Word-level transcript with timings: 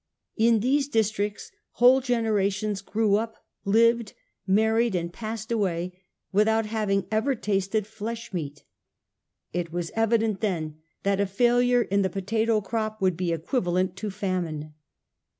In 0.35 0.61
these 0.61 0.87
districts 0.87 1.51
whole 1.73 2.01
generations 2.01 2.81
grew 2.81 3.17
up, 3.17 3.35
lived, 3.65 4.15
married, 4.47 4.95
and 4.95 5.13
passed 5.13 5.51
away, 5.51 6.01
without 6.31 6.65
having 6.65 7.05
ever 7.11 7.35
tasted 7.35 7.85
flesh 7.85 8.33
meat. 8.33 8.63
It 9.53 9.71
was 9.71 9.91
evident 9.95 10.41
then 10.41 10.79
that 11.03 11.21
a 11.21 11.27
failure 11.27 11.83
in 11.83 12.01
the 12.01 12.09
potato 12.09 12.61
crop 12.61 12.99
would 12.99 13.15
be 13.15 13.31
equivalent 13.31 13.95
to 13.97 14.09
famine. 14.09 14.73